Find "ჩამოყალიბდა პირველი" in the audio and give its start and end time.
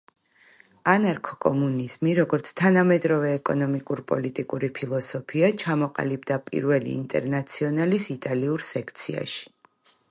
5.65-6.95